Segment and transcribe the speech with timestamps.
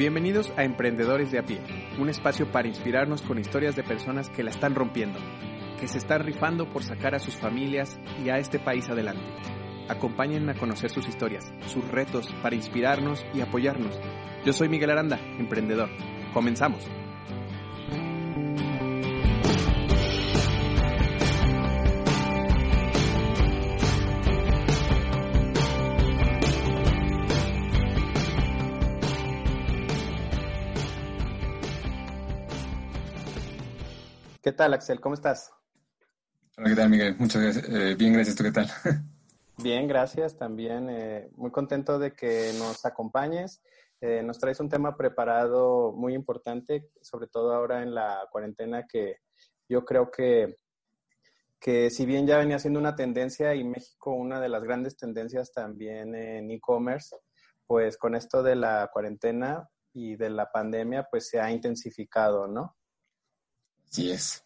[0.00, 1.60] Bienvenidos a Emprendedores de a pie,
[1.98, 5.18] un espacio para inspirarnos con historias de personas que la están rompiendo,
[5.78, 9.26] que se están rifando por sacar a sus familias y a este país adelante.
[9.90, 14.00] Acompáñenme a conocer sus historias, sus retos para inspirarnos y apoyarnos.
[14.42, 15.90] Yo soy Miguel Aranda, emprendedor.
[16.32, 16.88] Comenzamos.
[34.42, 35.00] ¿Qué tal, Axel?
[35.00, 35.52] ¿Cómo estás?
[36.56, 37.14] Hola, ¿qué tal, Miguel?
[37.18, 37.68] Muchas gracias.
[37.68, 38.36] Eh, bien, gracias.
[38.36, 38.68] ¿Tú qué tal?
[39.58, 40.38] Bien, gracias.
[40.38, 43.62] También eh, muy contento de que nos acompañes.
[44.00, 49.16] Eh, nos traes un tema preparado muy importante, sobre todo ahora en la cuarentena, que
[49.68, 50.56] yo creo que,
[51.58, 55.52] que si bien ya venía siendo una tendencia y México una de las grandes tendencias
[55.52, 57.14] también en e-commerce,
[57.66, 62.78] pues con esto de la cuarentena y de la pandemia, pues se ha intensificado, ¿no?
[63.90, 64.44] Sí es.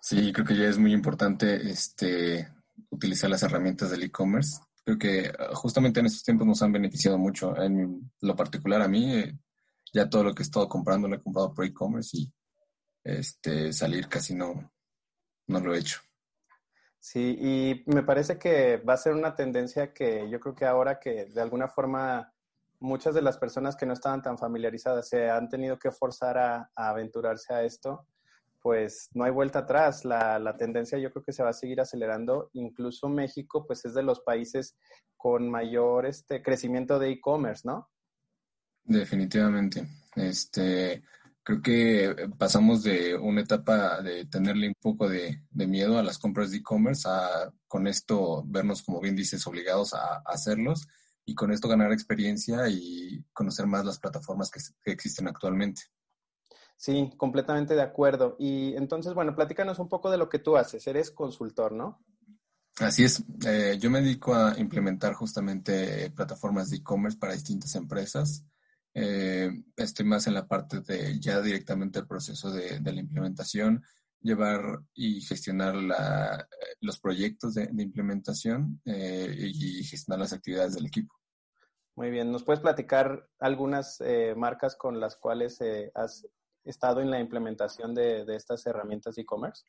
[0.00, 2.46] Sí, creo que ya es muy importante este,
[2.90, 4.60] utilizar las herramientas del e-commerce.
[4.84, 7.56] Creo que ah, justamente en estos tiempos nos han beneficiado mucho.
[7.56, 9.38] En lo particular a mí, eh,
[9.94, 12.32] ya todo lo que he estado comprando lo he comprado por e-commerce y
[13.02, 14.70] este, salir casi no,
[15.46, 16.00] no lo he hecho.
[16.98, 21.00] Sí, y me parece que va a ser una tendencia que yo creo que ahora
[21.00, 22.30] que de alguna forma
[22.80, 26.70] muchas de las personas que no estaban tan familiarizadas se han tenido que forzar a
[26.74, 28.06] aventurarse a esto,
[28.64, 30.06] pues no hay vuelta atrás.
[30.06, 32.48] La, la, tendencia yo creo que se va a seguir acelerando.
[32.54, 34.74] Incluso México, pues es de los países
[35.18, 37.90] con mayor este, crecimiento de e-commerce, ¿no?
[38.82, 39.86] Definitivamente.
[40.16, 41.04] Este,
[41.42, 46.16] creo que pasamos de una etapa de tenerle un poco de, de miedo a las
[46.16, 50.88] compras de e-commerce a con esto vernos, como bien dices, obligados a, hacerlos
[51.26, 55.82] y con esto ganar experiencia y conocer más las plataformas que existen actualmente.
[56.76, 58.36] Sí, completamente de acuerdo.
[58.38, 60.86] Y entonces, bueno, platícanos un poco de lo que tú haces.
[60.86, 62.04] Eres consultor, ¿no?
[62.78, 63.22] Así es.
[63.46, 68.44] Eh, yo me dedico a implementar justamente plataformas de e-commerce para distintas empresas.
[68.92, 73.82] Eh, estoy más en la parte de ya directamente el proceso de, de la implementación,
[74.20, 76.48] llevar y gestionar la,
[76.80, 81.14] los proyectos de, de implementación eh, y gestionar las actividades del equipo.
[81.96, 82.32] Muy bien.
[82.32, 86.26] ¿Nos puedes platicar algunas eh, marcas con las cuales eh, has
[86.64, 89.64] estado en la implementación de, estas herramientas de e-commerce?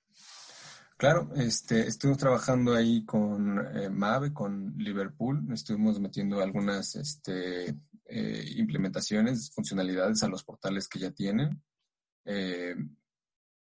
[0.97, 7.75] Claro, este, estuvimos trabajando ahí con eh, Mave, con Liverpool, estuvimos metiendo algunas este,
[8.07, 11.63] eh, implementaciones, funcionalidades a los portales que ya tienen,
[12.23, 12.75] eh,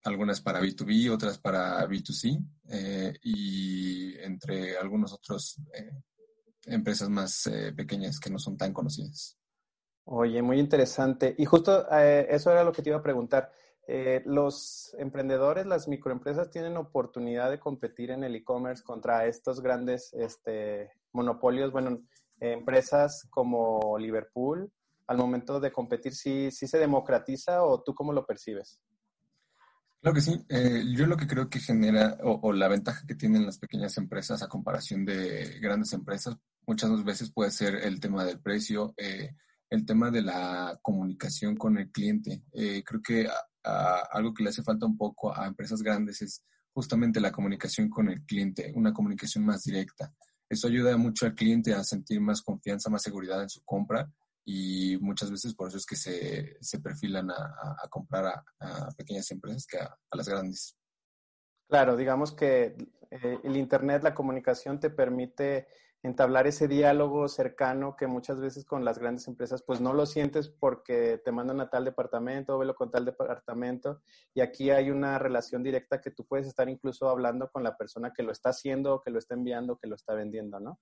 [0.03, 5.58] algunas para B2B, otras para B2C, eh, y entre algunos otros
[6.66, 9.38] empresas más pequeñas que no son tan conocidas.
[10.06, 11.35] Oye, muy interesante.
[11.38, 13.51] Y justo eh, eso era lo que te iba a preguntar.
[13.88, 20.13] Eh, ¿Los emprendedores, las microempresas tienen oportunidad de competir en el e-commerce contra estos grandes
[20.13, 21.72] este, monopolios?
[21.72, 22.01] Bueno,
[22.39, 24.72] empresas como Liverpool,
[25.07, 28.79] al momento de competir, ¿sí, ¿sí, se democratiza o tú cómo lo percibes?
[30.01, 30.44] Claro que sí.
[30.50, 33.97] Eh, yo lo que creo que genera, o, o, la ventaja que tienen las pequeñas
[33.97, 39.35] empresas a comparación de grandes empresas, muchas veces puede ser el tema del precio, eh,
[39.72, 42.44] el tema de la comunicación con el cliente.
[42.52, 43.28] Eh, creo que
[43.64, 46.44] algo que le hace falta un poco a empresas grandes es
[46.74, 50.14] justamente la comunicación con el cliente, una comunicación más directa.
[50.50, 54.12] Eso ayuda mucho al cliente a sentir más confianza, más seguridad en su compra
[54.44, 59.31] y muchas veces por eso es que se, se perfilan a, comprar a, a, pequeñas
[59.31, 60.75] empresas que a, las grandes.
[61.69, 62.75] Claro, digamos que
[63.10, 65.68] eh, el Internet, la comunicación te permite
[66.03, 70.50] entablar ese diálogo cercano que muchas veces con las grandes empresas pues no lo sientes
[70.50, 74.01] porque te mandan a tal departamento, velo con tal departamento
[74.33, 78.12] y aquí hay una relación directa que tú puedes estar incluso hablando con la persona
[78.15, 80.80] que lo está haciendo, que lo está enviando, que lo está vendiendo, ¿no?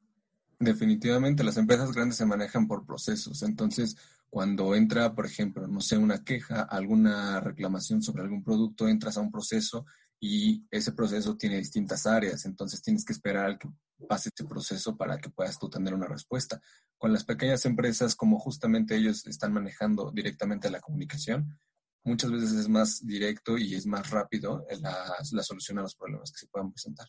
[0.59, 3.43] Definitivamente, las empresas grandes se manejan por procesos.
[3.43, 3.95] Entonces,
[4.29, 9.21] cuando entra, por ejemplo, no sé, una queja, alguna reclamación sobre algún producto, entras a
[9.21, 9.85] un proceso
[10.19, 12.45] y ese proceso tiene distintas áreas.
[12.45, 13.69] Entonces, tienes que esperar al que
[14.07, 16.61] pase este proceso para que puedas tú tener una respuesta.
[16.97, 21.59] Con las pequeñas empresas, como justamente ellos están manejando directamente la comunicación,
[22.03, 26.31] muchas veces es más directo y es más rápido la, la solución a los problemas
[26.31, 27.07] que se puedan presentar.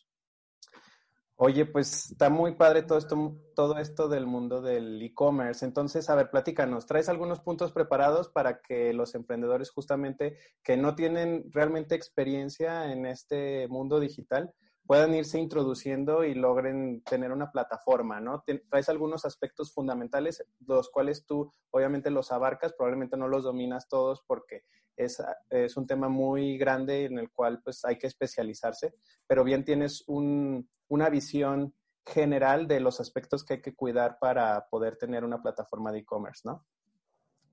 [1.42, 5.64] Oye, pues está muy padre todo esto, todo esto del mundo del e-commerce.
[5.64, 10.94] Entonces, a ver, platícanos, ¿traes algunos puntos preparados para que los emprendedores justamente que no
[10.94, 14.52] tienen realmente experiencia en este mundo digital
[14.84, 18.44] puedan irse introduciendo y logren tener una plataforma, ¿no?
[18.69, 24.22] Traes algunos aspectos fundamentales, los cuales tú obviamente los abarcas, probablemente no los dominas todos
[24.26, 24.64] porque
[24.94, 28.92] es, es un tema muy grande en el cual pues hay que especializarse,
[29.26, 34.69] pero bien tienes un, una visión general de los aspectos que hay que cuidar para
[34.69, 36.66] poder tener una plataforma de e-commerce, ¿no?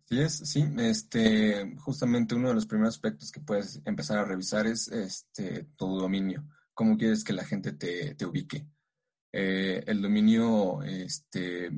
[0.05, 4.65] Sí, es, sí, este, justamente uno de los primeros aspectos que puedes empezar a revisar
[4.65, 8.65] es este, tu dominio, cómo quieres que la gente te, te ubique.
[9.33, 11.71] Eh, el dominio este,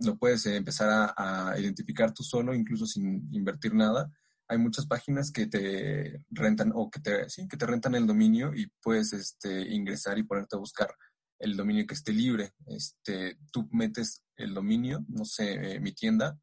[0.00, 4.10] lo puedes empezar a, a, identificar tú solo, incluso sin invertir nada.
[4.48, 8.54] Hay muchas páginas que te rentan o que te, sí, que te rentan el dominio
[8.54, 10.94] y puedes este, ingresar y ponerte a buscar
[11.38, 12.52] el dominio que esté libre.
[12.66, 16.38] Este, tú metes el dominio, no sé, eh, mi tienda,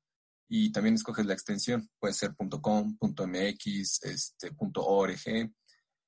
[0.48, 1.90] y también escoges la extensión.
[2.00, 5.52] Puede ser .com, .mx, este, .org,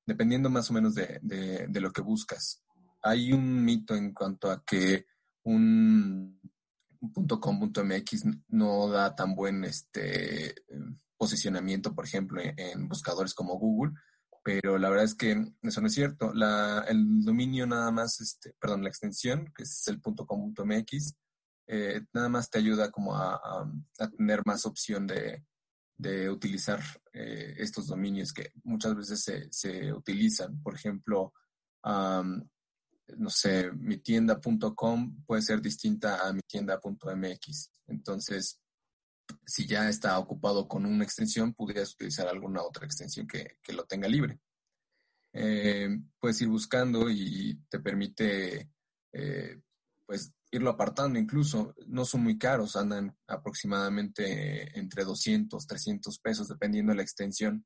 [0.05, 2.63] dependiendo más o menos de, de, lo que buscas.
[3.01, 5.05] Hay un mito en cuanto a que
[5.43, 6.39] un
[7.41, 10.55] .com, .mx no da tan buen este,
[11.17, 13.93] posicionamiento, por ejemplo, en buscadores como Google,
[14.43, 16.33] pero la verdad es que eso no es cierto.
[16.33, 21.15] La, el dominio nada más, este, perdón, la extensión, que es el .com.mx,
[21.67, 23.69] eh, nada más te ayuda como a,
[24.15, 25.43] tener más opción de,
[25.97, 26.79] de utilizar
[27.11, 30.61] eh, estos dominios que muchas veces se, se utilizan.
[30.63, 31.33] Por ejemplo,
[31.83, 37.71] no sé, mi tienda.com puede ser distinta a mi tienda.mx.
[37.87, 38.61] Entonces,
[39.45, 44.07] si ya está ocupado con una extensión, pudieras utilizar alguna otra extensión que, lo tenga
[44.07, 44.39] libre.
[45.33, 45.89] Eh,
[46.19, 48.71] puedes ir buscando y te permite
[49.13, 49.61] eh,
[50.05, 51.73] pues irlo apartando incluso.
[51.87, 57.65] No son muy caros, andan aproximadamente entre 200, 300 pesos dependiendo de la extensión.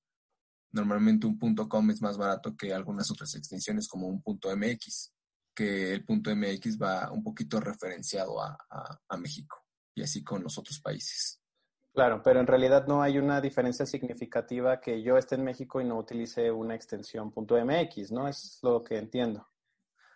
[0.71, 5.13] Normalmente un punto .com es más barato que algunas otras extensiones como un punto .mx,
[5.53, 9.57] que el punto .mx va un poquito referenciado a México
[9.95, 11.40] y así con los otros países.
[11.93, 15.85] Claro, pero en realidad no hay una diferencia significativa que yo esté en México y
[15.85, 18.27] no utilice una extensión .mx, ¿no?
[18.29, 19.45] Es lo que entiendo.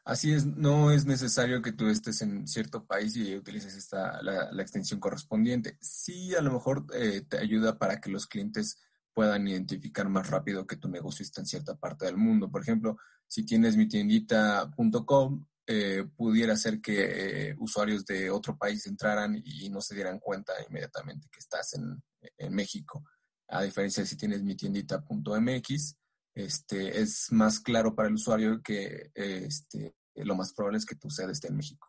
[0.06, 4.62] Así es, no es necesario que tú estés en cierto país y utilices esta, la,
[4.62, 5.78] extensión correspondiente.
[5.82, 8.80] Sí, a lo mejor eh, te ayuda para que los clientes
[9.14, 12.52] puedan identificar más rápido que tu negocio está en cierta parte del mundo.
[12.52, 18.86] Por ejemplo, si tienes mi tiendita.com, eh, pudiera ser que eh, usuarios de otro país
[18.86, 22.02] entraran y no se dieran cuenta inmediatamente que estás en,
[22.50, 23.04] México.
[23.48, 25.96] A diferencia de si tienes mi tiendita.mx,
[26.34, 31.10] este, es más claro para el usuario que este, lo más probable es que tu
[31.10, 31.88] sede esté en México.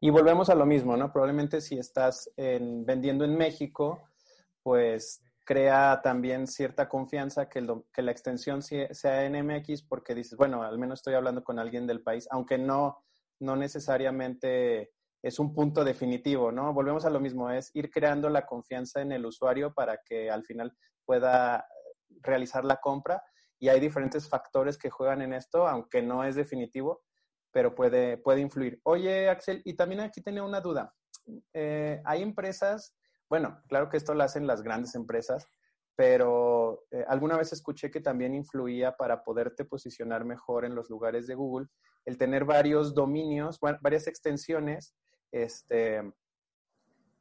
[0.00, 1.12] Y volvemos a lo mismo, ¿no?
[1.12, 4.08] Probablemente si estás vendiendo en México,
[4.62, 10.78] pues crea también cierta confianza que, la extensión sea en MX porque dices, bueno, al
[10.78, 13.04] menos estoy hablando con alguien del país, aunque no,
[13.40, 14.92] no necesariamente
[15.22, 16.72] es un punto definitivo, ¿no?
[16.72, 20.44] Volvemos a lo mismo, es ir creando la confianza en el usuario para que al
[20.44, 21.66] final pueda
[22.22, 23.22] realizar la compra
[23.58, 27.02] y hay diferentes factores que juegan en esto, aunque no es definitivo,
[27.50, 28.80] pero puede, puede influir.
[28.82, 30.92] Oye, Axel, y también aquí tenía una duda.
[31.52, 32.94] Eh, hay empresas
[33.28, 35.48] bueno, claro que esto lo hacen las grandes empresas,
[35.96, 41.26] pero eh, alguna vez escuché que también influía para poderte posicionar mejor en los lugares
[41.26, 41.68] de Google
[42.04, 44.94] el tener varios dominios, varias extensiones
[45.32, 46.02] este,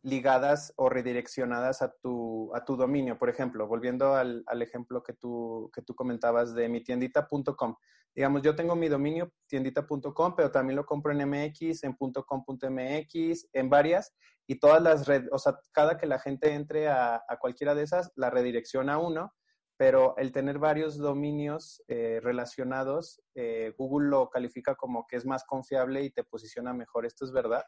[0.03, 3.17] ligadas o redireccionadas a tu, a tu dominio.
[3.17, 7.75] Por ejemplo, volviendo al, al ejemplo que tú, que tú comentabas de mi tiendita.com
[8.15, 13.69] digamos, yo tengo mi dominio tiendita.com, pero también lo compro en MX, en .com.mx, en
[13.69, 14.13] varias,
[14.47, 18.11] y todas las redes, o sea, cada que la gente entre a, cualquiera de esas,
[18.15, 19.33] la redirecciona a uno,
[19.77, 25.43] pero el tener varios dominios eh, relacionados, eh, Google lo califica como que es más
[25.45, 27.05] confiable y te posiciona mejor.
[27.05, 27.63] ¿Esto es verdad?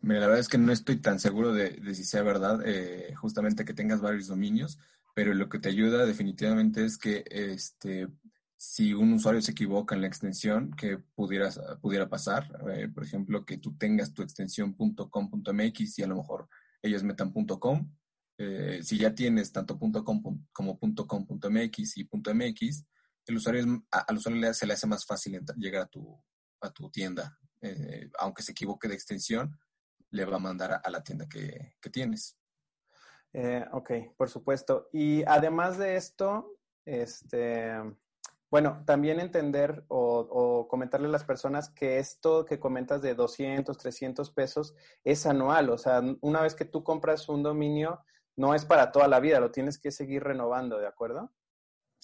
[0.00, 3.64] Mira, la verdad es que no estoy tan seguro de, si sea verdad, eh, justamente
[3.64, 4.78] que tengas varios dominios,
[5.14, 8.08] pero lo que te ayuda definitivamente es que este,
[8.56, 13.44] si un usuario se equivoca en la extensión, que pudieras, pudiera pasar, eh, por ejemplo,
[13.44, 16.48] que tú tengas tu extensión y a lo mejor
[16.80, 17.92] ellos metan .com,
[18.38, 19.92] eh, si ya tienes tanto .com
[20.52, 22.84] como .com.mx y .mx,
[23.26, 26.16] el usuario al usuario se le hace más fácil llegar a tu,
[26.60, 27.36] a tu tienda.
[27.60, 29.58] eh, aunque se equivoque de extensión,
[30.10, 32.36] le va a mandar a, la tienda que, tienes.
[33.32, 34.88] Eh, ok, por supuesto.
[34.92, 37.74] Y además de esto, este,
[38.50, 44.30] bueno, también entender o, comentarle a las personas que esto que comentas de 200, 300
[44.30, 44.74] pesos
[45.04, 45.70] es anual.
[45.70, 48.02] O sea, una vez que tú compras un dominio,
[48.36, 51.32] no es para toda la vida, lo tienes que seguir renovando, ¿de acuerdo?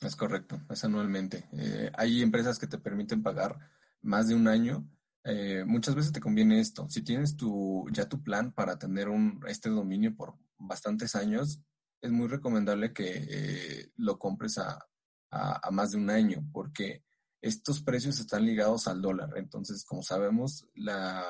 [0.01, 1.49] Es correcto, es anualmente.
[1.53, 3.59] Eh, hay empresas que te permiten pagar
[4.03, 4.87] más de un año.
[5.25, 6.87] Eh, muchas veces te conviene esto.
[6.89, 11.61] Si tienes tu, ya tu plan para tener un, este dominio por bastantes años,
[12.03, 14.79] es muy recomendable que eh, lo compres a,
[15.31, 17.03] a, más de un año, porque
[17.41, 19.31] estos precios están ligados al dólar.
[19.37, 21.25] Entonces, como sabemos, la,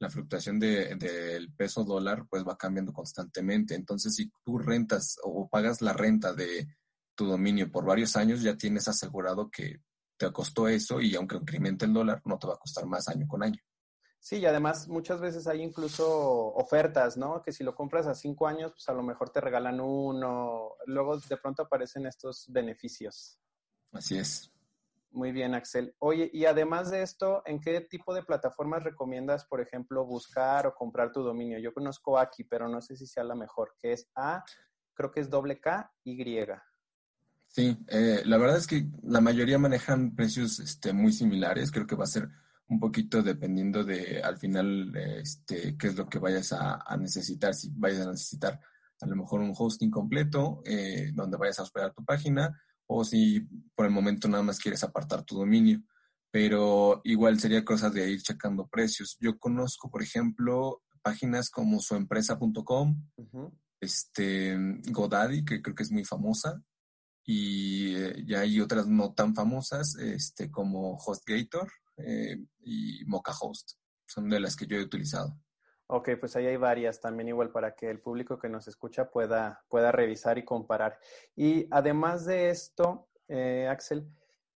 [0.00, 3.74] la fluctuación del peso dólar pues va cambiando constantemente.
[3.74, 6.66] Entonces, si tú rentas o pagas la renta de
[7.14, 9.80] tu dominio por varios años, ya tienes asegurado que
[10.26, 13.26] te costó eso y aunque incremente el dólar, no te va a costar más año
[13.26, 13.58] con año.
[14.20, 17.42] Sí, y además muchas veces hay incluso ofertas, ¿no?
[17.42, 20.76] Que si lo compras a cinco años, pues a lo mejor te regalan uno.
[20.86, 23.40] Luego de pronto aparecen estos beneficios.
[23.90, 24.52] Así es.
[25.10, 25.94] Muy bien, Axel.
[25.98, 30.74] Oye, y además de esto, ¿en qué tipo de plataformas recomiendas, por ejemplo, buscar o
[30.74, 31.58] comprar tu dominio?
[31.58, 34.44] Yo conozco aquí, pero no sé si sea la mejor, que es A,
[34.94, 36.46] creo que es doble K, Y.
[37.52, 41.70] Sí, eh, la verdad es que la mayoría manejan precios este, muy similares.
[41.70, 42.30] Creo que va a ser
[42.68, 47.70] un poquito dependiendo de al final este, qué es lo que vayas a, necesitar, si
[47.74, 48.58] vayas a necesitar
[48.98, 53.40] a lo mejor un hosting completo eh, donde vayas a hospedar tu página o si
[53.74, 55.82] por el momento nada más quieres apartar tu dominio.
[56.30, 59.18] Pero igual sería cosa de ir checando precios.
[59.20, 62.96] Yo conozco, por ejemplo, páginas como suempresa.com,
[63.78, 64.56] este,
[64.90, 66.62] Godaddy, que creo que es muy famosa,
[67.24, 73.72] y eh, ya hay otras no tan famosas, este, como HostGator, eh, y Mocha Host.
[74.06, 75.36] Son de las que yo he utilizado.
[75.86, 79.62] Ok, pues ahí hay varias también igual para que el público que nos escucha pueda,
[79.68, 80.98] pueda revisar y comparar.
[81.36, 84.08] Y además de esto, eh, Axel,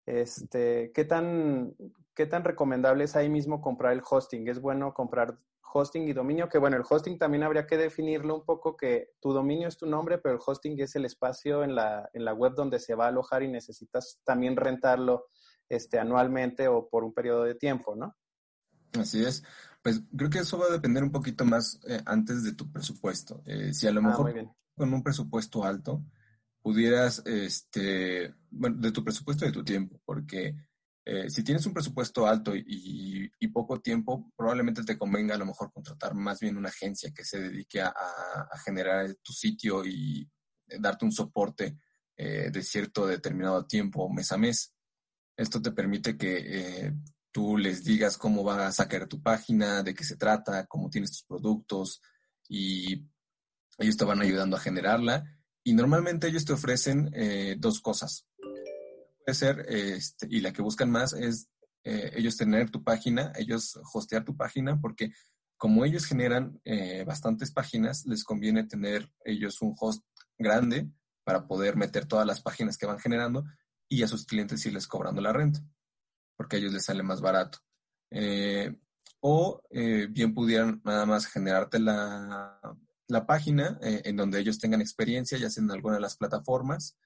[0.06, 1.74] este, ¿qué tan,
[2.14, 4.46] ¿qué tan recomendable es ahí mismo comprar el hosting?
[4.48, 5.36] ¿Es bueno comprar
[5.74, 6.48] hosting y dominio?
[6.48, 9.86] Que bueno, el hosting también habría que definirlo un poco que tu dominio es tu
[9.86, 13.06] nombre, pero el hosting es el espacio en la, en la web donde se va
[13.06, 15.26] a alojar y necesitas también rentarlo
[15.68, 18.16] este, anualmente o por un periodo de tiempo, ¿no?
[18.98, 19.42] Así es.
[19.82, 23.42] Pues creo que eso va a depender un poquito más eh, antes de tu presupuesto.
[23.44, 26.04] Eh, si a lo ah, mejor con un presupuesto alto
[26.62, 30.56] pudieras, este, bueno, de tu presupuesto y de tu tiempo, porque
[31.04, 35.72] eh, si tienes un presupuesto alto y, poco tiempo, probablemente te convenga a lo mejor
[35.72, 37.94] contratar más bien una agencia que se dedique a,
[38.64, 40.28] generar tu sitio y
[40.66, 41.78] darte un soporte
[42.16, 44.74] de cierto determinado tiempo, mes a mes.
[45.36, 46.92] Esto te permite que eh,
[47.32, 51.10] tú les digas cómo vas a sacar tu página, de qué se trata, cómo tienes
[51.10, 52.00] tus productos
[52.48, 53.04] y
[53.78, 55.24] ellos te van ayudando a generarla.
[55.64, 58.26] Y normalmente ellos te ofrecen eh, dos cosas.
[59.32, 61.48] Ser, este, y la que buscan más es
[61.84, 65.12] eh, ellos tener tu página, ellos hostear tu página, porque
[65.56, 66.60] como ellos generan
[67.06, 70.04] bastantes páginas, les conviene tener ellos un host
[70.36, 70.90] grande
[71.24, 73.44] para poder meter todas las páginas que van generando
[73.88, 75.60] y a sus clientes irles cobrando la renta,
[76.36, 77.58] porque a ellos les sale más barato.
[78.10, 78.74] Eh,
[79.20, 82.60] o eh, bien pudieran nada más generarte la,
[83.26, 86.96] página eh, en donde ellos tengan experiencia, ya sea en alguna de las plataformas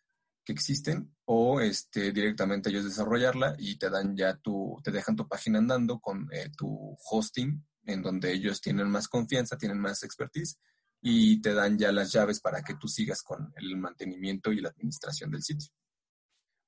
[0.48, 5.28] que existen, o este, directamente ellos desarrollarla y te dan ya tu, te dejan tu
[5.28, 6.26] página andando con
[6.56, 10.58] tu hosting, en donde ellos tienen más confianza, tienen más expertise
[11.02, 14.70] y te dan ya las llaves para que tú sigas con el mantenimiento y la
[14.70, 15.68] administración del sitio.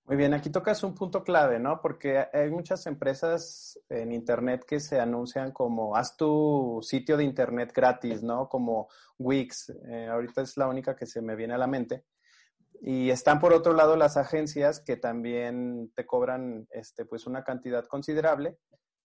[0.04, 1.80] Muy bien, aquí tocas un punto clave, ¿no?
[1.80, 7.72] Porque hay muchas empresas en Internet que se anuncian como haz tu sitio de Internet
[7.74, 8.46] gratis, ¿no?
[8.46, 12.04] Como Wix, eh, ahorita es la única que se me viene a la mente.
[12.80, 17.84] Y están por otro lado las agencias que también te cobran este, pues una cantidad
[17.84, 18.58] considerable,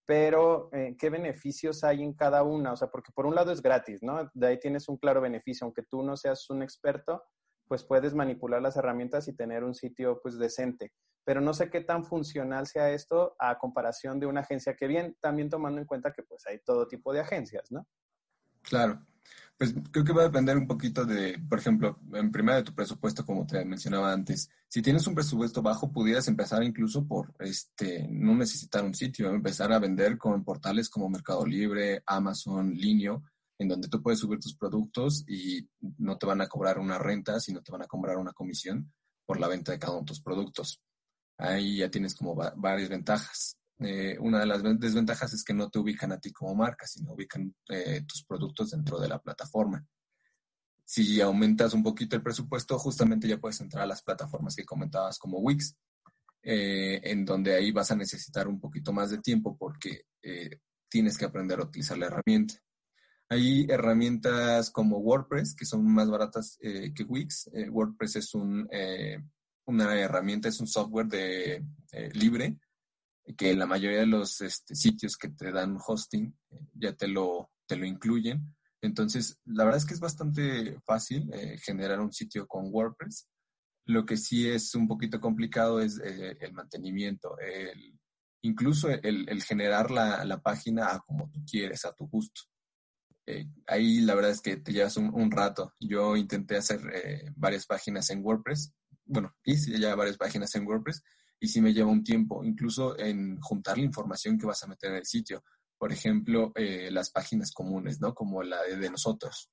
[0.06, 2.72] pero eh, ¿qué beneficios hay en cada una?
[2.72, 4.30] O sea, porque por un lado es gratis, ¿no?
[4.34, 7.24] De ahí tienes un claro beneficio, aunque tú no seas un experto,
[7.68, 10.94] pues puedes manipular las herramientas y tener un sitio pues decente.
[11.26, 15.18] Pero no sé qué tan funcional sea esto a comparación de una agencia que bien,
[15.20, 17.86] también tomando en cuenta que pues hay todo tipo de agencias, ¿no?
[18.62, 19.04] Claro.
[19.58, 22.76] Pues creo que va a depender un poquito de, por ejemplo, en primera de tu
[22.76, 24.50] presupuesto, como te mencionaba antes.
[24.68, 29.72] Si tienes un presupuesto bajo, pudieras empezar incluso por este no necesitar un sitio, empezar
[29.72, 33.24] a vender con portales como Mercado Libre, Amazon, Linio,
[33.58, 37.40] en donde tú puedes subir tus productos y no te van a cobrar una renta,
[37.40, 38.92] sino te van a cobrar una comisión
[39.26, 40.82] por la venta de cada uno de tus productos.
[41.38, 43.58] Ahí ya tienes como varias ventajas.
[43.80, 47.14] Eh, una de las desventajas es que no te ubican a ti como marca, sino
[47.14, 49.86] ubican eh, tus productos dentro de la plataforma.
[50.86, 55.18] Si aumentas un poquito el presupuesto, justamente ya puedes entrar a las plataformas que comentabas
[55.18, 55.76] como Wix,
[56.44, 60.06] eh, en donde ahí vas a necesitar un poquito más de tiempo porque
[60.90, 62.56] tienes que aprender a utilizar la herramienta.
[63.30, 67.50] Hay herramientas como WordPress que son más baratas que Wix.
[67.70, 68.68] WordPress es un,
[69.66, 71.64] una herramienta, es un software de,
[72.14, 72.58] libre
[73.34, 77.52] que la mayoría de los este, sitios que te dan hosting eh, ya te lo,
[77.66, 78.56] te lo incluyen.
[78.82, 83.28] Entonces, la verdad es que es bastante fácil eh, generar un sitio con WordPress.
[83.88, 88.00] Lo que sí es un poquito complicado es eh, el mantenimiento, el,
[88.44, 92.42] incluso el, generar la, la, página a como tú quieres, a tu gusto.
[93.68, 95.74] ahí la verdad es que te llevas un, un rato.
[95.80, 96.80] Yo intenté hacer
[97.36, 98.72] varias páginas en WordPress.
[99.06, 101.04] Bueno, hice ya varias páginas en WordPress
[101.40, 104.92] y sí me lleva un tiempo, incluso en juntar la información que vas a meter
[104.92, 105.44] en el sitio.
[105.78, 108.14] Por ejemplo, eh, las páginas comunes, ¿no?
[108.14, 109.50] Como la de, nosotros.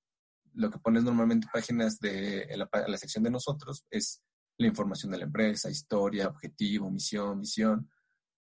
[0.55, 4.23] Lo que pones normalmente páginas de la, la, sección de nosotros es
[4.59, 7.91] la información de la empresa, historia, objetivo, misión, visión,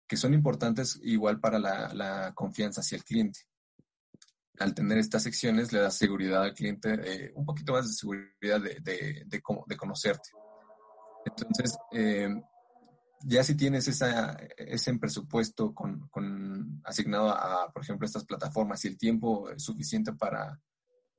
[0.06, 3.40] que son importantes igual para la, la confianza hacia el cliente.
[4.58, 8.60] Al tener estas secciones le da seguridad al cliente, eh, un poquito más de seguridad
[8.60, 10.30] de, de, de, de conocerte.
[11.24, 12.28] Entonces, eh,
[13.24, 18.88] ya si tienes esa, ese presupuesto con, con, asignado a, por ejemplo, estas plataformas y
[18.88, 20.60] el tiempo suficiente para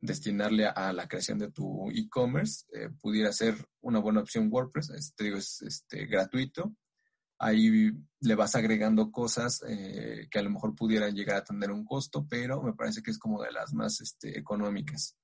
[0.03, 4.89] destinarle a, la creación de tu e-commerce, eh, pudiera ser una buena opción WordPress.
[4.89, 6.75] Este, digo, es este, gratuito.
[7.39, 11.86] Ahí le vas agregando cosas eh, que a lo mejor pudieran llegar a tener un
[11.86, 15.15] costo, pero me parece que es como de las más este, económicas.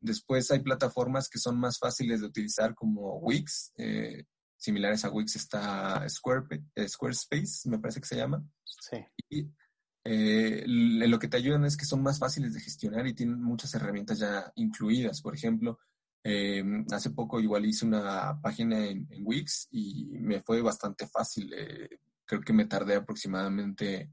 [0.00, 3.72] Después hay plataformas que son más fáciles de utilizar como Wix.
[3.76, 4.24] Eh,
[4.58, 8.44] similares a Wix está eh, Squarespace, me parece que se llama.
[8.64, 8.96] Sí.
[9.30, 9.48] Y
[10.04, 13.74] eh, lo que te ayudan es que son más fáciles de gestionar y tienen muchas
[13.74, 15.22] herramientas ya incluidas.
[15.22, 15.78] Por ejemplo,
[16.24, 21.54] eh, hace poco igual hice una página en, Wix y me fue bastante fácil.
[22.24, 24.10] creo que me tardé aproximadamente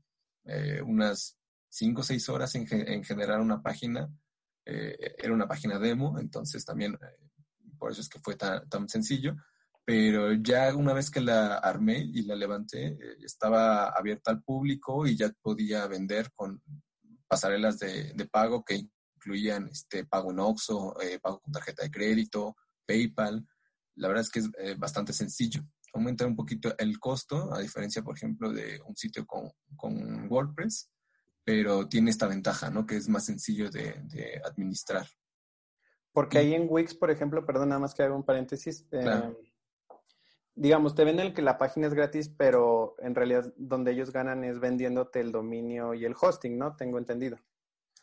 [0.85, 1.37] unas
[1.69, 4.07] 5 o 6 horas en, en, generar una página.
[4.63, 6.97] era una página demo, entonces también
[7.79, 9.35] por eso es que fue tan, tan sencillo
[9.85, 15.05] pero ya una vez que la armé y la levanté, eh, estaba abierta al público
[15.05, 16.59] y ya podía vender con
[17.27, 22.55] pasarelas de, pago que incluían este pago en Oxxo, eh, pago con tarjeta de crédito,
[22.87, 23.47] PayPal.
[23.95, 25.61] La verdad es que es eh, bastante sencillo.
[25.93, 30.89] Aumenta un poquito el costo, a diferencia, por ejemplo, de un sitio con, con WordPress,
[31.43, 32.87] pero tiene esta ventaja, ¿no?
[32.87, 35.07] Que es más sencillo de, de administrar.
[36.11, 38.85] Porque ahí en Wix, por ejemplo, perdón, nada más que haga un paréntesis,
[40.55, 44.59] digamos, te venden que la página es gratis, pero en realidad donde ellos ganan es
[44.59, 46.75] vendiéndote el dominio y el hosting, ¿no?
[46.75, 47.37] Tengo entendido.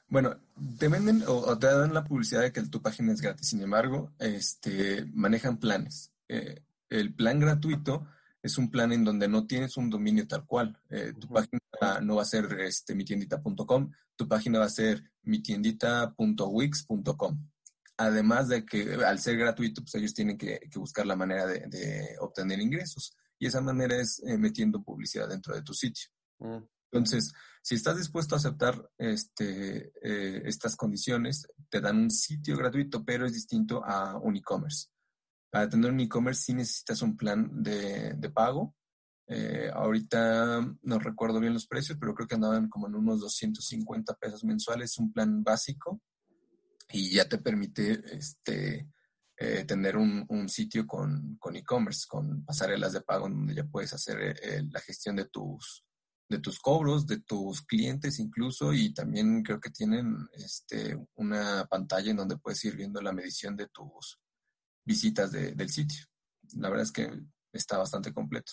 [0.08, 0.36] Bueno,
[0.78, 3.48] te venden o, te dan la publicidad de que tu página es gratis.
[3.48, 6.12] Sin embargo, este, manejan planes.
[6.28, 8.06] Eh, el plan gratuito
[8.42, 10.78] es un plan en donde no tienes un dominio tal cual.
[10.90, 11.60] Eh, tu página
[12.02, 17.51] no va a ser este, mitiendita.com, tu página va a ser mitiendita.wix.com
[17.96, 22.60] además de que al ser gratuito, pues ellos tienen que, buscar la manera de, obtener
[22.60, 23.16] ingresos.
[23.38, 26.08] Y esa manera es eh, metiendo publicidad dentro de tu sitio.
[26.38, 26.64] Mm.
[26.92, 33.04] Entonces, si estás dispuesto a aceptar este, eh, estas condiciones, te dan un sitio gratuito,
[33.04, 34.88] pero es distinto a un e-commerce.
[35.50, 38.74] Para tener un e-commerce sí necesitas un plan de, pago.
[39.26, 44.14] Eh, ahorita no recuerdo bien los precios, pero creo que andaban como en unos 250
[44.14, 46.00] pesos mensuales, un plan básico
[46.92, 48.88] y ya te permite este,
[49.36, 54.62] eh, tener un, sitio con e-commerce, con, pasarelas de pago donde ya puedes hacer eh,
[54.70, 55.84] la gestión de tus,
[56.28, 62.10] de tus cobros, de tus clientes incluso, y también creo que tienen este, una pantalla
[62.10, 64.20] en donde puedes ir viendo la medición de tus
[64.84, 66.04] visitas del sitio.
[66.56, 67.10] La verdad es que
[67.52, 68.52] está bastante completo.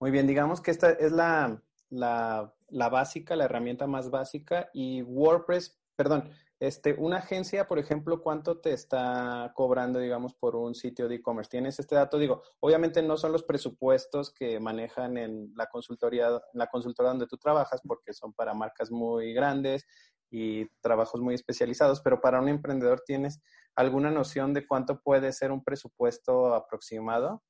[0.00, 5.02] Muy bien, digamos que esta es la, la, la básica, la herramienta más básica y
[5.02, 11.08] WordPress, perdón, este, una agencia, por ejemplo, ¿cuánto te está cobrando, digamos, por un sitio
[11.08, 11.50] de e-commerce?
[11.50, 12.18] ¿Tienes este dato?
[12.18, 17.36] Digo, obviamente no son los presupuestos que manejan en la consultoría, la consultora donde tú
[17.36, 19.86] trabajas, porque son para marcas muy grandes
[20.30, 23.40] y trabajos muy especializados, pero para un emprendedor, ¿tienes
[23.76, 27.42] alguna noción de cuánto puede ser un presupuesto aproximado?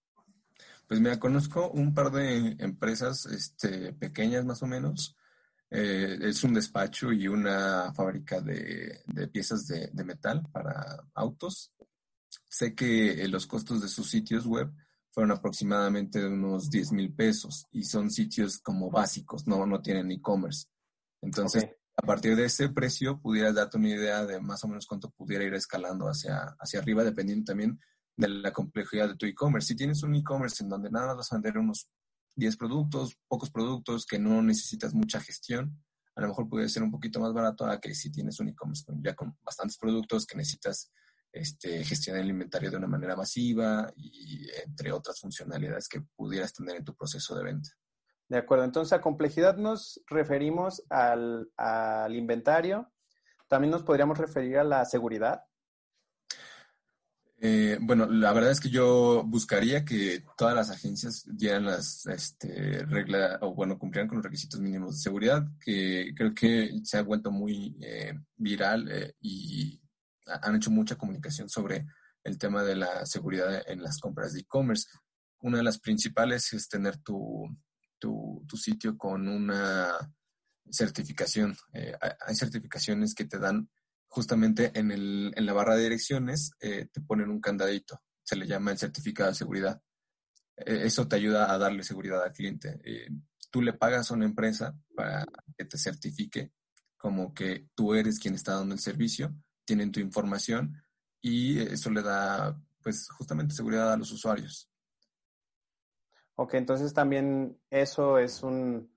[0.87, 5.17] Pues mira, conozco un par de empresas este, pequeñas más o menos
[5.71, 9.03] eh, es un despacho y una fábrica de,
[9.33, 11.73] piezas de, metal para autos.
[12.49, 14.73] Sé que eh, los costos de sus sitios web
[15.11, 20.11] fueron aproximadamente de unos 10 mil pesos y son sitios como básicos, no, no tienen
[20.11, 20.67] e-commerce.
[21.21, 25.11] Entonces, a partir de ese precio, pudieras darte una idea de más o menos cuánto
[25.11, 27.81] pudiera ir escalando hacia, hacia arriba, dependiendo también
[28.17, 29.69] de la complejidad de tu e-commerce.
[29.69, 31.89] Si tienes un e-commerce en donde nada más vas a vender unos
[32.39, 35.83] 10 productos, pocos productos que no necesitas mucha gestión,
[36.15, 38.85] a lo mejor puede ser un poquito más barato a que si tienes un e-commerce
[39.03, 40.93] ya con bastantes productos que necesitas
[41.33, 46.77] este, gestionar el inventario de una manera masiva y entre otras funcionalidades que pudieras tener
[46.77, 47.71] en tu proceso de venta.
[48.29, 52.93] De acuerdo, entonces a complejidad nos referimos al, al inventario,
[53.49, 55.45] también nos podríamos referir a la seguridad.
[57.41, 62.85] Eh, bueno, la verdad es que yo buscaría que todas las agencias dieran las este,
[62.87, 67.03] reglas, o bueno, cumplieran con los requisitos mínimos de seguridad, que creo que se ha
[67.03, 69.81] vuelto muy eh, viral eh, y
[70.27, 71.87] han hecho mucha comunicación sobre
[72.25, 74.89] el tema de la seguridad en las compras de e-commerce.
[75.41, 77.57] Una de las principales es tener tu,
[78.57, 79.93] sitio con una
[80.71, 81.57] certificación.
[81.73, 83.71] hay certificaciones que te dan
[84.09, 88.47] justamente en, el, en la barra de direcciones eh, te ponen un candadito, se le
[88.47, 89.81] llama el certificado de seguridad.
[90.57, 92.81] E, eso te ayuda a darle seguridad al cliente.
[92.85, 93.09] Eh,
[93.51, 95.25] tú le pagas a una empresa para
[95.57, 96.53] que te certifique
[96.97, 100.83] como que tú eres quien está dando el servicio, tienen tu información
[101.21, 104.69] y eso le da pues justamente seguridad a los usuarios.
[106.35, 108.91] Ok, entonces también eso es un,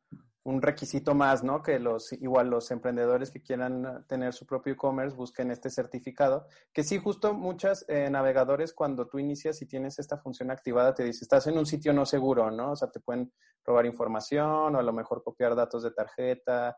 [0.43, 1.61] un requisito más, ¿no?
[1.61, 6.47] Que los, igual los emprendedores que quieran tener su propio e-commerce busquen este certificado.
[6.73, 11.03] Que sí, justo muchas eh, navegadores cuando tú inicias y tienes esta función activada te
[11.03, 12.71] dice, estás en un sitio no seguro, ¿no?
[12.71, 13.31] O sea, te pueden
[13.63, 16.75] robar información o a lo mejor copiar datos de tarjeta.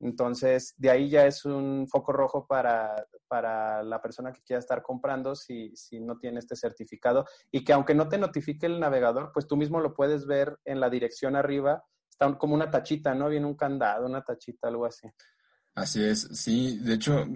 [0.00, 4.82] Entonces, de ahí ya es un foco rojo para, para la persona que quiera estar
[4.82, 7.26] comprando si, si no tiene este certificado.
[7.52, 10.80] Y que aunque no te notifique el navegador, pues tú mismo lo puedes ver en
[10.80, 11.84] la dirección arriba
[12.22, 13.28] está como una tachita, ¿no?
[13.28, 15.08] Viene un candado, una tachita, algo así.
[15.74, 16.78] Así es, sí.
[16.78, 17.26] De hecho,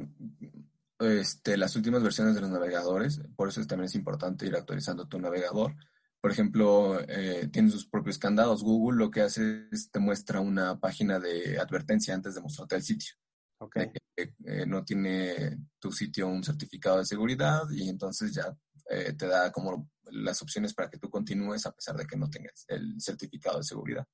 [0.99, 5.19] este, las últimas versiones de los navegadores, por eso también es importante ir actualizando tu
[5.19, 5.75] navegador.
[6.21, 8.63] Por ejemplo, eh, tiene sus propios candados.
[8.63, 12.83] Google lo que hace es te muestra una página de advertencia antes de mostrarte el
[12.83, 13.15] sitio.
[13.59, 13.91] Okay.
[14.17, 18.55] Eh, no tiene tu sitio un certificado de seguridad y entonces ya
[18.91, 22.29] eh, te da como las opciones para que tú continúes a pesar de que no
[22.29, 24.07] tengas el certificado de seguridad.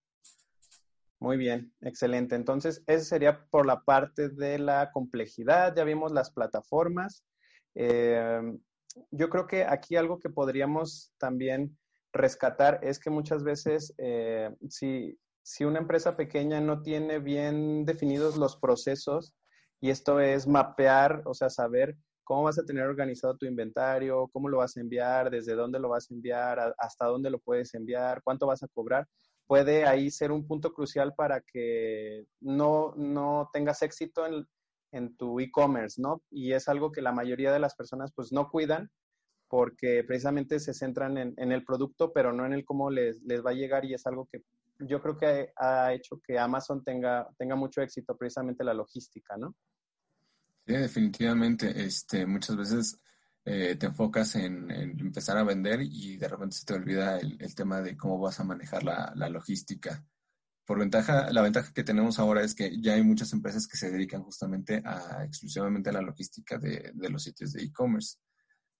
[1.22, 2.34] Muy bien, excelente.
[2.34, 5.72] Entonces, ese sería por la parte de la complejidad.
[5.76, 7.22] Ya vimos las plataformas.
[7.76, 8.40] Eh,
[9.12, 11.78] yo creo que aquí algo que podríamos también
[12.12, 18.36] rescatar es que muchas veces eh, si, si una empresa pequeña no tiene bien definidos
[18.36, 19.32] los procesos,
[19.80, 24.48] y esto es mapear, o sea, saber cómo vas a tener organizado tu inventario, cómo
[24.48, 28.22] lo vas a enviar, desde dónde lo vas a enviar, hasta dónde lo puedes enviar,
[28.24, 29.06] cuánto vas a cobrar,
[29.46, 34.46] puede ahí ser un punto crucial para que no, no tengas éxito en,
[34.92, 36.22] en tu e-commerce, ¿no?
[36.30, 38.90] Y es algo que la mayoría de las personas pues no cuidan
[39.48, 43.44] porque precisamente se centran en, en el producto, pero no en el cómo les, les,
[43.44, 44.42] va a llegar y es algo que
[44.78, 49.54] yo creo que ha hecho que Amazon tenga, tenga mucho éxito, precisamente la logística, ¿no?
[50.66, 51.84] Sí, definitivamente.
[51.84, 52.98] Este, muchas veces
[53.44, 57.80] eh, te enfocas en, empezar a vender y de repente se te olvida el, tema
[57.80, 60.04] de cómo vas a manejar la, logística.
[60.64, 63.90] Por ventaja, la ventaja que tenemos ahora es que ya hay muchas empresas que se
[63.90, 68.18] dedican justamente a exclusivamente a la logística de, los sitios de e-commerce.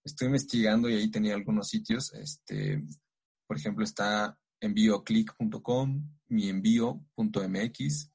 [0.04, 2.12] Estoy investigando y ahí tenía algunos sitios.
[2.14, 2.84] Este,
[3.48, 8.11] por ejemplo, está envioclick.com, mienvío.mx,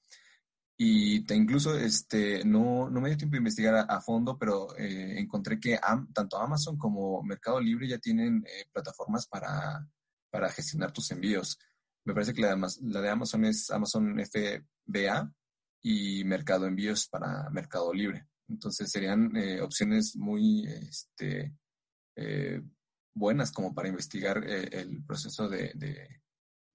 [0.80, 5.20] y te incluso este, no, no me dio tiempo de investigar a, fondo, pero eh,
[5.20, 5.80] encontré que
[6.14, 9.88] tanto Amazon como Mercado Libre ya tienen eh, plataformas para,
[10.30, 11.58] para, gestionar tus envíos.
[12.04, 15.34] Me parece que la de, la de Amazon es Amazon FBA
[15.82, 18.28] y Mercado Envíos para Mercado Libre.
[18.48, 21.56] Entonces serían eh, opciones muy este,
[23.16, 25.72] buenas como para investigar el proceso de,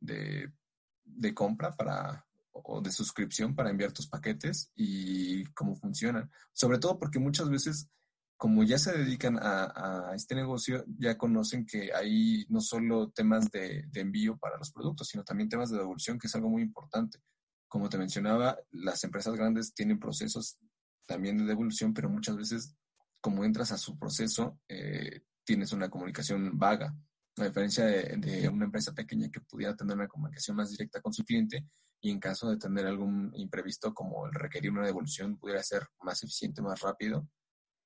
[0.00, 6.30] de compra para, o de suscripción para enviar tus paquetes y cómo funcionan.
[6.52, 7.88] Sobre todo porque muchas veces,
[8.36, 13.88] como ya se dedican a, este negocio, ya conocen que hay no solo temas de,
[13.94, 17.18] envío para los productos, sino también temas de devolución, que es algo muy importante.
[17.68, 20.58] Como te mencionaba, las empresas grandes tienen procesos
[21.06, 22.76] también de devolución, pero muchas veces,
[23.20, 26.94] como entras a su proceso, eh, tienes una comunicación vaga.
[27.38, 31.14] A diferencia de, de, una empresa pequeña que pudiera tener una comunicación más directa con
[31.14, 31.66] su cliente,
[32.02, 36.22] y en caso de tener algún imprevisto como el requerir una devolución pudiera ser más
[36.24, 37.28] eficiente, más rápido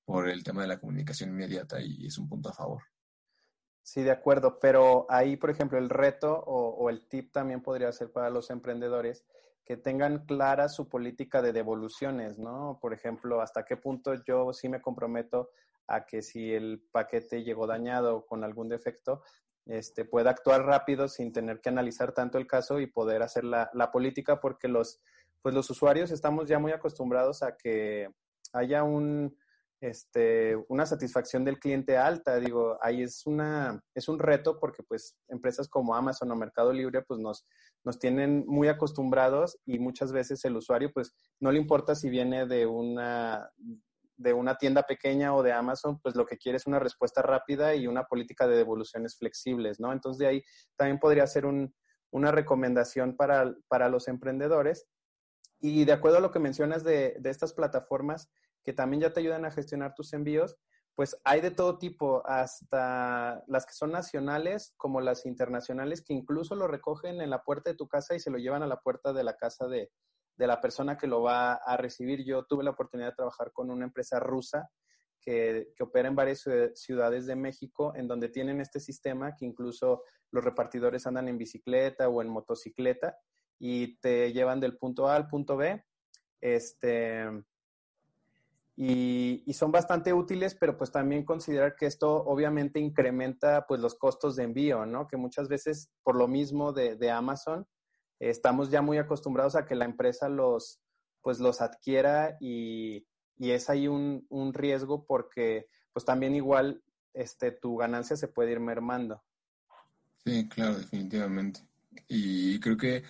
[0.06, 2.82] por el tema de la comunicación inmediata y es un punto a favor.
[3.82, 8.10] Sí, de acuerdo, pero ahí, por ejemplo, el reto o, el tip también podría ser
[8.10, 9.24] para los emprendedores
[9.64, 12.78] que tengan clara su política de devoluciones, ¿no?
[12.80, 15.50] Por ejemplo, hasta qué punto yo sí me comprometo
[15.86, 19.22] a que si el paquete llegó dañado con algún defecto,
[19.66, 23.70] este, pueda actuar rápido sin tener que analizar tanto el caso y poder hacer la,
[23.74, 25.00] la política, porque los,
[25.42, 28.08] pues los usuarios estamos ya muy acostumbrados a que
[28.52, 29.36] haya un,
[29.80, 32.36] este, una satisfacción del cliente alta.
[32.40, 37.02] Digo, ahí es, una, es un reto porque pues empresas como Amazon o Mercado Libre
[37.02, 37.46] pues nos,
[37.84, 42.46] nos tienen muy acostumbrados y muchas veces el usuario pues no le importa si viene
[42.46, 43.50] de una,
[44.16, 47.74] de una tienda pequeña o de Amazon, pues lo que quiere es una respuesta rápida
[47.74, 49.92] y una política de devoluciones flexibles, ¿no?
[49.92, 50.42] Entonces de ahí
[50.76, 51.74] también podría ser un,
[52.10, 54.86] una recomendación para, para los emprendedores.
[55.60, 58.28] Y de acuerdo a lo que mencionas de, de estas plataformas,
[58.64, 60.56] que también ya te ayudan a gestionar tus envíos,
[60.94, 66.54] pues hay de todo tipo, hasta las que son nacionales como las internacionales, que incluso
[66.54, 69.12] lo recogen en la puerta de tu casa y se lo llevan a la puerta
[69.12, 69.90] de la casa de,
[70.36, 72.24] la persona que lo va a recibir.
[72.24, 74.68] Yo tuve la oportunidad de trabajar con una empresa rusa
[75.20, 76.44] que, que, opera en varias
[76.74, 82.08] ciudades de México, en donde tienen este sistema que incluso los repartidores andan en bicicleta
[82.08, 83.16] o en motocicleta
[83.58, 85.84] y te llevan del punto A al punto B.
[86.40, 87.24] Este,
[88.76, 94.36] y, son bastante útiles, pero pues también considerar que esto obviamente incrementa pues los costos
[94.36, 95.08] de envío, ¿no?
[95.08, 97.66] Que muchas veces por lo mismo de, Amazon
[98.18, 100.80] estamos ya muy acostumbrados a que la empresa los
[101.22, 103.06] pues los adquiera y,
[103.38, 108.60] es ahí un, un, riesgo porque pues también igual este tu ganancia se puede ir
[108.60, 109.22] mermando.
[110.24, 111.60] Sí, claro, definitivamente.
[112.08, 113.02] Y creo que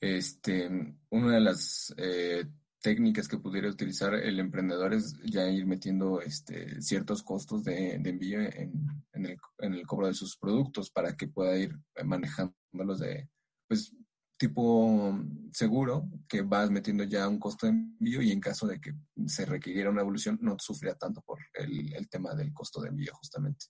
[0.00, 0.68] este
[1.10, 2.44] una de las eh,
[2.84, 8.40] técnicas que pudiera utilizar el emprendedor es ya ir metiendo este, ciertos costos de, envío
[8.40, 11.74] en, el, cobro de sus productos para que pueda ir
[12.04, 13.30] manejándolos de,
[13.66, 13.96] pues,
[14.36, 15.18] tipo
[15.52, 18.92] seguro, que vas metiendo ya un costo de envío y en caso de que
[19.26, 23.66] se requiriera una evolución no sufría tanto por el, tema del costo de envío justamente.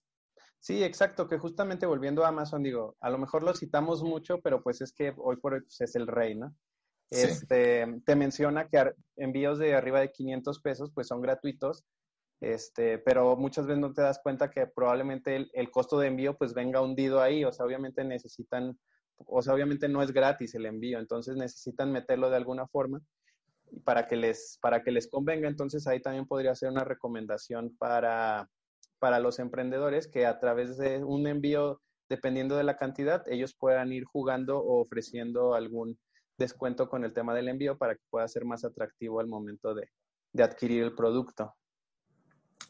[0.59, 4.62] Sí, exacto, que justamente volviendo a Amazon, digo, a lo mejor lo citamos mucho, pero
[4.62, 6.57] pues es que hoy por hoy pues, es el rey, ¿no?
[7.11, 11.85] Este, te menciona que envíos de arriba de 500 pesos pues son gratuitos,
[12.40, 16.55] este, pero muchas veces no te das cuenta que probablemente el, costo de envío pues
[16.55, 18.79] venga hundido ahí, o sea, obviamente necesitan,
[19.18, 23.00] o sea, obviamente no es gratis el envío, entonces necesitan meterlo de alguna forma
[23.85, 28.48] para que les, para que les convenga, entonces ahí también podría ser una recomendación para,
[28.98, 33.92] para los emprendedores que a través de un envío, dependiendo de la cantidad, ellos puedan
[33.92, 35.98] ir jugando o ofreciendo algún
[36.38, 39.88] descuento con el tema del envío para que pueda ser más atractivo al momento de,
[40.42, 41.55] adquirir el producto.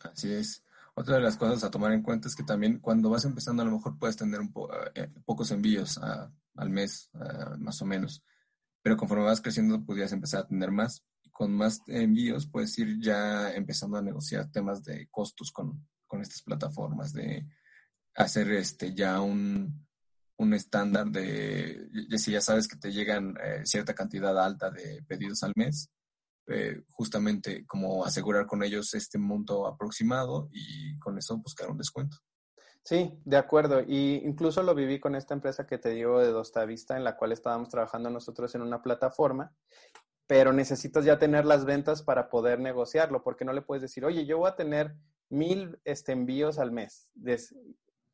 [0.03, 0.63] Así es.
[0.95, 3.67] Otra de las cosas a tomar en cuenta es que también cuando vas empezando a
[3.67, 4.53] lo mejor puedes tener un
[4.95, 7.11] eh, pocos envíos al mes,
[7.59, 8.23] más o menos.
[8.81, 11.05] Pero conforme vas creciendo podrías empezar a tener más.
[11.23, 16.21] Y con más envíos puedes ir ya empezando a negociar temas de costos con, con
[16.21, 17.45] estas plataformas, de
[18.15, 19.85] hacer este ya un,
[20.37, 25.43] un estándar de, si ya sabes que te llegan eh, cierta cantidad alta de pedidos
[25.43, 25.91] al mes,
[26.49, 32.19] eh, justamente como asegurar con ellos este monto aproximado y con eso buscar un descuento.
[32.85, 33.81] Sí, de acuerdo.
[33.81, 37.33] Y incluso lo viví con esta empresa que te digo de Dostavista, en la cual
[37.33, 39.55] estábamos trabajando nosotros en una plataforma,
[40.27, 44.27] pero necesitas ya tener las ventas para poder negociarlo, porque no le puedes decir, oye,
[44.27, 44.95] yo voy a tener
[45.31, 47.09] mil este, envíos al mes,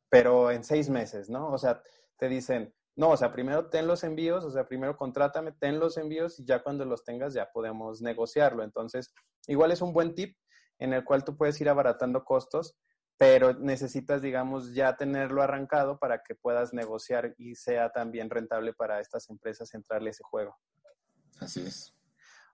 [0.09, 1.51] pero en seis meses, ¿no?
[1.51, 1.81] O sea,
[2.17, 5.97] te dicen, no, o sea, primero ten los envíos, o sea, primero contrátame, ten los
[5.97, 8.63] envíos y ya cuando los tengas ya podemos negociarlo.
[8.63, 9.11] Entonces,
[9.47, 10.37] igual es un buen tip
[10.77, 12.77] en el cual tú puedes ir abaratando costos,
[13.17, 18.99] pero necesitas, digamos, ya tenerlo arrancado para que puedas negociar y sea también rentable para
[18.99, 20.55] estas empresas entrarle ese juego.
[21.39, 21.95] Así es.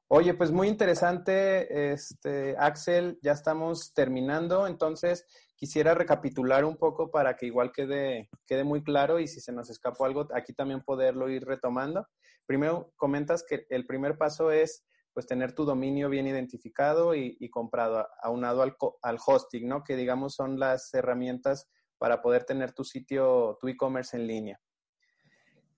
[0.08, 5.26] Oye, pues muy interesante, este, Axel, ya estamos terminando, entonces
[5.58, 9.70] quisiera recapitular un poco para que igual quede, quede muy claro y si se nos
[9.70, 12.08] escapó algo, aquí también poderlo ir retomando.
[12.46, 18.08] Primero, comentas que el primer paso es pues tener tu dominio bien identificado y, comprado,
[18.22, 19.84] aunado al, al hosting, ¿no?
[19.84, 21.68] Que digamos son las herramientas
[21.98, 24.60] para poder tener tu sitio, tu e-commerce en línea.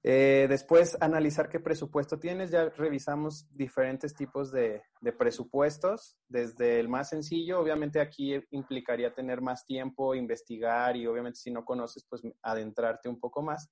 [0.01, 2.51] Eh, después, analizar qué presupuesto tienes.
[2.51, 4.81] Ya revisamos diferentes tipos de,
[5.17, 11.51] presupuestos, desde el más sencillo, obviamente aquí implicaría tener más tiempo, investigar y obviamente si
[11.51, 13.69] no conoces, pues adentrarte un poco más.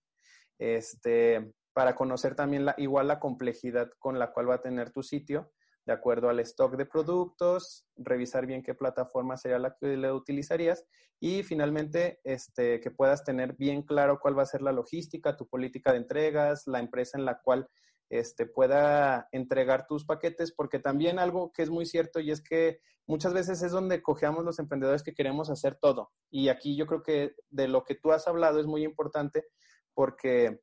[0.60, 5.04] Este, para conocer también la, igual la complejidad con la cual va a tener tu
[5.04, 5.52] sitio,
[5.88, 10.86] de acuerdo al stock de productos, revisar bien qué plataforma sería la que le utilizarías
[11.17, 15.47] y finalmente este, que puedas tener bien claro cuál va a ser la logística, tu
[15.47, 17.69] política de entregas, la empresa en la cual
[18.10, 22.82] este, pueda entregar tus paquetes, porque también algo que es muy cierto y es que
[23.08, 26.12] muchas veces es donde cojeamos los emprendedores que queremos hacer todo.
[26.30, 29.45] Y aquí yo creo que de lo que tú has hablado es muy importante
[29.93, 30.60] porque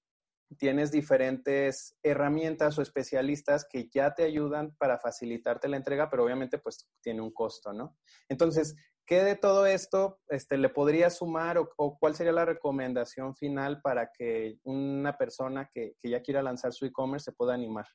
[0.56, 6.58] tienes diferentes herramientas o especialistas que ya te ayudan para facilitarte la entrega, pero obviamente
[6.58, 7.96] pues tiene un costo, ¿no?
[8.28, 8.74] Entonces,
[9.06, 14.10] ¿qué de todo esto este, le podría sumar o, cuál sería la recomendación final para
[14.12, 17.86] que una persona que, ya quiera lanzar su e-commerce se pueda animar?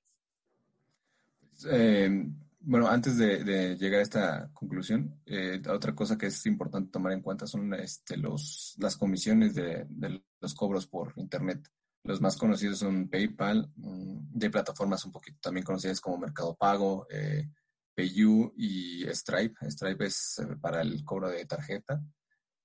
[1.69, 2.25] Eh,
[2.61, 7.21] bueno, antes de, llegar a esta conclusión, eh, otra cosa que es importante tomar en
[7.21, 11.69] cuenta son este, los, las comisiones de, de los cobros por Internet.
[12.03, 17.07] Los más conocidos son PayPal, mm, de plataformas un poquito también conocidas como Mercado Pago,
[17.09, 17.49] eh,
[17.95, 19.69] PayU y Stripe.
[19.69, 22.01] Stripe es eh, para el cobro de tarjeta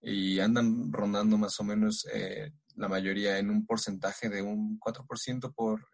[0.01, 5.53] y andan rondando más o menos eh, la mayoría en un porcentaje de un 4%
[5.55, 5.89] por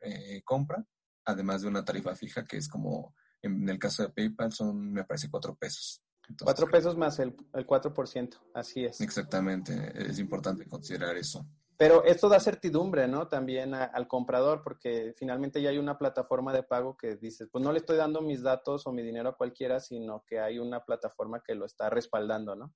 [0.45, 0.85] compra,
[1.25, 5.05] además de una tarifa fija que es como en el caso de PayPal son, me
[5.05, 6.03] parece, 4 pesos.
[6.43, 9.01] Cuatro pesos más el, el 4%, así es.
[9.01, 11.47] Exactamente, es importante considerar eso.
[11.81, 13.27] Pero esto da certidumbre, ¿no?
[13.27, 17.73] También al comprador, porque finalmente ya hay una plataforma de pago que dice, pues no
[17.73, 21.43] le estoy dando mis datos o mi dinero a cualquiera, sino que hay una plataforma
[21.43, 22.75] que lo está respaldando, ¿no?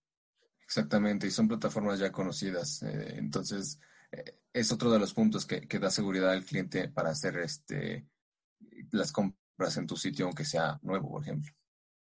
[0.58, 2.82] Exactamente, y son plataformas ya conocidas.
[2.82, 3.78] Eh, entonces,
[4.10, 8.08] eh, es otro de los puntos que, que, da seguridad al cliente para hacer este
[8.90, 11.52] las compras en tu sitio, aunque sea nuevo, por ejemplo.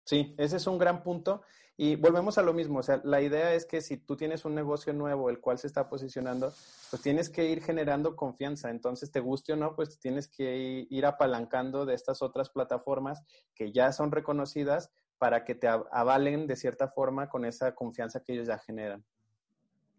[0.04, 1.42] Sí, ese es un gran punto.
[1.82, 4.54] Y volvemos a lo mismo, o sea, la idea es que si tú tienes un
[4.54, 6.52] negocio nuevo, el cual se está posicionando,
[6.90, 8.68] pues tienes que ir generando confianza.
[8.68, 13.22] Entonces, te guste o no, pues tienes que ir apalancando de estas otras plataformas
[13.54, 18.34] que ya son reconocidas para que te avalen de cierta forma con esa confianza que
[18.34, 19.02] ellos ya generan.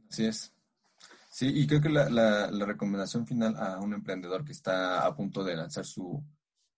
[0.08, 0.54] Así es.
[1.32, 5.44] Sí, y creo que la, la recomendación final a un emprendedor que está a punto
[5.44, 6.24] de lanzar su,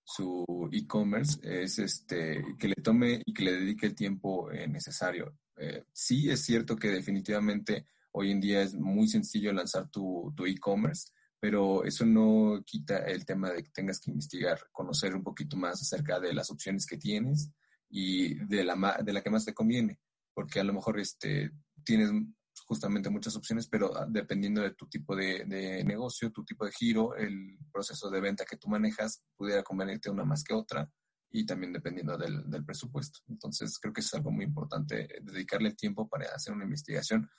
[0.03, 5.37] su e-commerce es este, que le tome y que le dedique el tiempo eh, necesario.
[5.57, 10.45] Eh, sí es cierto que definitivamente hoy en día es muy sencillo lanzar tu, tu
[10.45, 15.57] e-commerce, pero eso no quita el tema de que tengas que investigar, conocer un poquito
[15.57, 17.51] más acerca de las opciones que tienes
[17.89, 19.99] y de la, de la que más te conviene,
[20.33, 21.51] porque a lo mejor este,
[21.83, 22.11] tienes
[22.65, 25.45] justamente muchas opciones, pero ah, dependiendo de tu tipo de,
[25.85, 30.23] negocio, tu tipo de giro, el proceso de venta que tú manejas, pudiera convenirte una
[30.23, 30.89] más que otra
[31.31, 33.19] y también dependiendo del, presupuesto.
[33.27, 37.29] Entonces, creo que es algo muy importante dedicarle tiempo para hacer una investigación,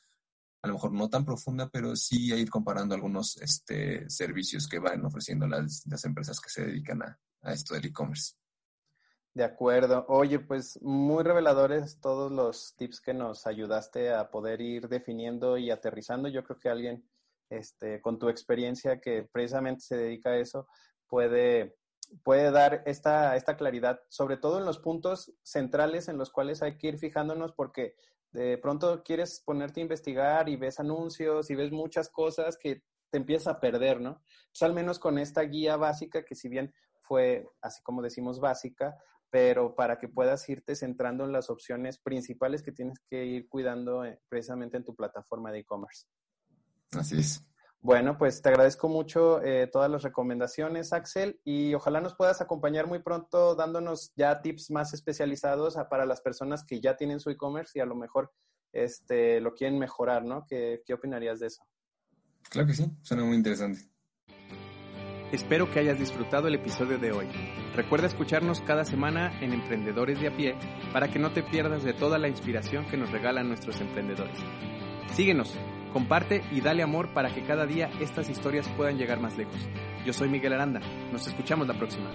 [0.62, 5.05] a lo mejor no tan profunda, pero sí ir comparando algunos este, servicios que van
[5.05, 8.35] ofreciendo las, las empresas que se dedican a, a esto del e-commerce.
[9.35, 10.07] De acuerdo.
[10.09, 15.73] Oye, pues muy reveladores todos los tips que nos ayudaste a poder ir definiendo y
[15.73, 16.29] aterrizando.
[16.29, 17.05] Yo creo que alguien
[17.51, 20.68] este, con tu experiencia que precisamente se dedica a eso
[21.09, 21.77] puede,
[22.23, 26.79] puede dar esta, esta claridad, sobre todo en los puntos centrales en los cuales hay
[26.79, 27.97] que ir fijándonos porque
[28.31, 33.18] de pronto quieres ponerte a investigar y ves anuncios y ves muchas cosas que te
[33.18, 34.23] empiezas a perder, ¿no?
[34.51, 38.97] Pues al menos con esta guía básica que si bien fue, así como decimos, básica,
[39.35, 44.05] pero para que puedas irte centrando en las opciones principales que tienes que ir cuidando
[44.05, 46.07] eh, precisamente en tu plataforma de e-commerce.
[46.92, 47.44] Así es.
[47.81, 52.87] Bueno, pues te agradezco mucho eh, todas las recomendaciones, Axel, y ojalá nos puedas acompañar
[52.87, 57.77] muy pronto dándonos ya tips más especializados para las personas que ya tienen su e-commerce
[57.77, 58.31] y a lo mejor
[58.73, 60.47] este, lo quieren mejorar, ¿no?
[60.47, 61.64] ¿Qué, ¿Qué opinarías de eso?
[62.51, 63.81] Claro que sí, suena muy interesante.
[65.35, 67.27] Espero que hayas disfrutado el episodio de hoy.
[67.75, 70.55] Recuerda escucharnos cada semana en Emprendedores de a pie
[70.92, 74.38] para que no te pierdas de toda la inspiración que nos regalan nuestros emprendedores.
[75.11, 75.59] Síguenos,
[75.92, 79.57] comparte y dale amor para que cada día estas historias puedan llegar más lejos.
[80.07, 80.81] Yo soy Miguel Aranda.
[81.11, 82.12] Nos escuchamos la próxima.